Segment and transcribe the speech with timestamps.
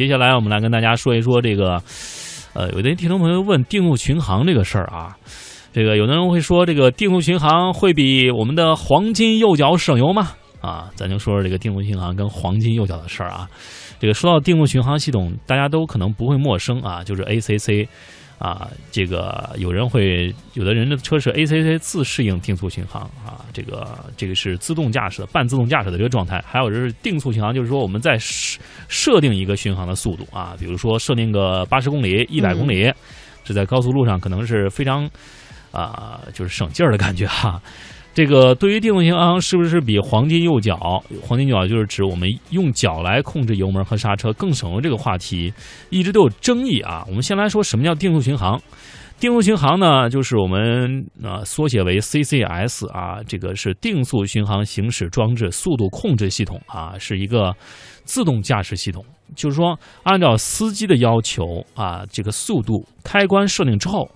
[0.00, 1.74] 接下来我们来跟大家说一说这个，
[2.54, 5.14] 呃，有的听众朋友问定速巡航这个事儿啊，
[5.74, 10.32] 这个有的人会说这个定速巡航会比我们的黄金右脚省油吗？
[10.62, 13.46] 啊，咱就说说这个定速巡航跟黄金右脚的事儿啊。
[14.00, 17.86] 这个说到定速巡航系统，大家都可能不会陌生啊，就是 ACC。
[18.40, 23.86] 啊，这个有人会，有的人的车是 ACC 自适应定速巡航啊，这个
[24.16, 28.58] 这个是自动驾驶的半自动驾驶的这个状态，还有就是定速巡航，就是说我们在设
[28.88, 32.90] 设定一个巡航的速度啊，比如说设定个八十公里、一百公里，
[33.44, 35.06] 这在高速路上可能是非常
[35.70, 37.60] 啊，就是省劲儿的感觉哈。
[38.12, 41.02] 这个对于定速巡航是不是比黄金右脚？
[41.22, 45.52] 黄金右脚就是指我们用脚来控制油门和刹车更省油这个话题，
[45.90, 47.04] 一直都有争议啊。
[47.06, 48.60] 我们先来说什么叫定速巡航？
[49.20, 57.54] 定速巡航呢，就是我们啊缩写为 CCS 啊，这个是定速巡航行驶装置速度控制系统啊，是一个
[58.04, 59.04] 自动驾驶系统。
[59.36, 64.10] 就是说，按照司机的要求啊，这个速度开关设定之后，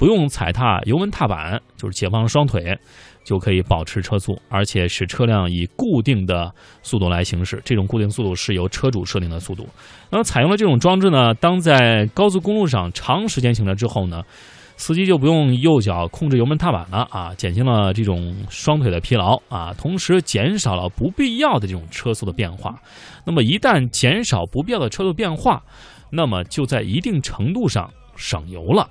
[0.00, 2.76] 不用踩踏油门踏板，就是解放双腿。
[3.22, 7.60] 就可以保持车速，而且使车辆以固定的速度来行驶。
[7.66, 9.68] 这种固定速度是由车主设定的速度。
[10.10, 14.22] 那么采用了这种装置呢，当在高速公路上长时间行车之后呢，
[14.76, 22.74] 司机就不用右脚控制油门踏板了啊，减轻了这种双腿的疲劳啊，同时减少了不必要的这种车速的变化。
[23.26, 25.62] 那么一旦减少不必要的车速变化，
[26.10, 28.88] 那么就在一定程度上省油了。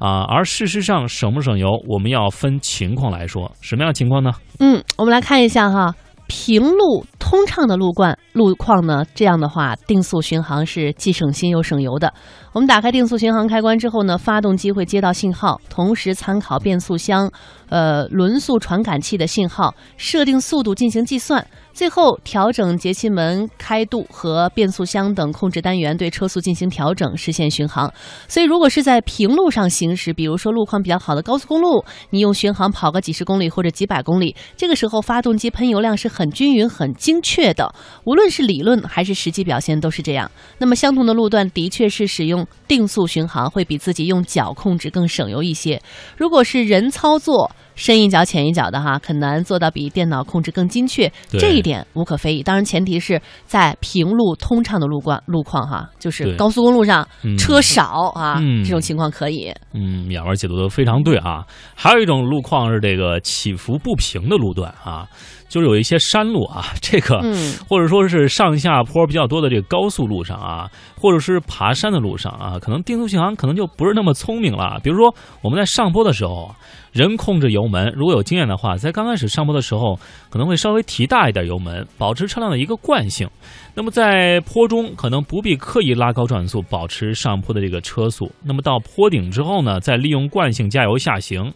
[0.00, 3.52] 啊，而事实上省不省油，我们要分情况来说。
[3.60, 4.32] 什么样情况呢？
[4.58, 5.94] 嗯，我们来看一下哈，
[6.26, 12.12] 平路通畅的路段路况呢，这样的话，定速巡航是既省心又省油的。
[12.52, 17.30] 我们打开定速巡航开关之后呢，发动机会接到信号，同时参考变速箱、
[17.68, 21.46] 呃轮速传感器的信号，设定速度进行计算。
[21.72, 27.92] 最后调整节气门开度和变速箱等控制单元，对车速进行调整，实现巡航。
[28.28, 37.72] 所以，如果是在平路上行驶，比如说路况比较好的高速公路，你用巡航跑个几十公里或者几百公里，这个时候发动机喷油量是很均匀、很精确的。
[38.04, 40.30] 无论是理论还是实际表现都是这样。
[40.58, 45.80] 那么，相同的路段的确是使用定速巡航会比自己用脚控制更省油一些。
[46.16, 47.50] 如果是人操作，
[47.80, 52.42] 深一脚浅一脚的哈，很难做到比电脑控制更精确，这一点无可非议。
[52.42, 57.08] 当然，前提是在平路通畅的路况路况哈，就是高速公路上
[57.38, 59.50] 车少啊，这种情况可以。
[59.72, 61.42] 嗯，淼文解读的非常对啊。
[61.74, 65.08] 还有一种路况是这个起伏不平的路段啊。
[65.48, 67.20] 就是有一些山路啊， 这个，
[67.68, 74.78] 或者说是上下坡比较多的这个高速路上啊，或者是爬山的路上啊，可能定速巡航可能就不是那么聪明了。
[74.84, 76.54] 比如说我们在上坡的时候，
[76.92, 83.28] 人控制油门，如果有经验的话，在刚开始上坡的时候，可能会稍微提大一点油门，保持车辆的一个惯性。
[83.74, 88.30] 那么在坡中可能不必刻意拉高转速，保持上坡的这个车速。
[88.42, 91.52] 那么到坡顶之后呢，再利用惯性加油下行。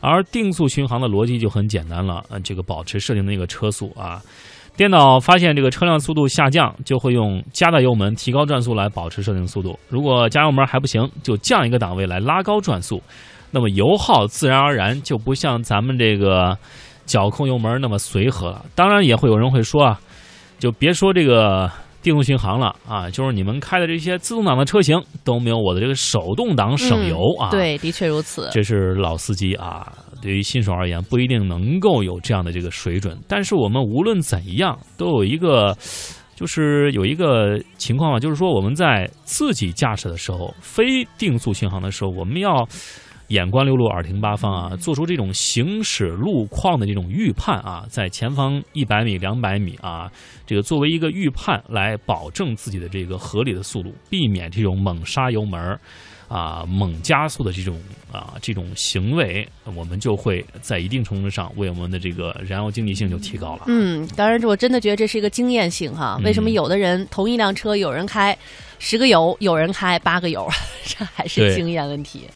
[0.00, 4.20] 而定速巡航的逻辑就很简单了，呃，这个保持设定的那个车速啊，
[4.76, 9.76] 电脑发现这个车辆速度下降，就会用加大油门提高转速来保持设定速度。
[9.88, 13.02] 如果加油门还不行，就降一个档位来拉高转速，
[13.50, 16.56] 那么油耗自然而然就不像咱们这个
[17.04, 18.64] 脚控油门那么随和了。
[18.74, 20.00] 当然也会有人会说啊，
[20.58, 21.70] 就别说这个。
[22.02, 27.50] 定速巡航了啊，就是你们开的这些自动挡的车型都没有我的这个手动挡省油啊。
[27.50, 28.48] 对，的确如此。
[28.52, 29.92] 这是老司机啊，
[30.22, 33.18] 对于新手而言不一定能够有这样的这个水准。
[33.26, 35.76] 但是我们无论怎样，都有一个，
[36.36, 42.64] 就是有一个情况啊，就是说我们在自己驾驶的时候，非定速巡航的时候，我们要。
[43.28, 50.10] 眼观六路，耳听八方啊，做出这种行驶路况的这种预判啊，在前方一百米、两百米啊，
[50.46, 55.78] 这个作为一个预判来保证自己的这个合理的速度，避免这种猛刹油门
[56.28, 57.80] 啊、猛加速的这种
[58.12, 63.64] 啊这种行为，我们就会在一定程度上为我们的这个燃油经济性就提高了。
[63.68, 66.20] 嗯，当然，我真的觉得这是一个经验性哈。
[66.24, 68.36] 为什么有的人同一辆车，有人开
[68.80, 70.48] 十个油，有人开八个油，
[70.84, 72.26] 这还是经验问题。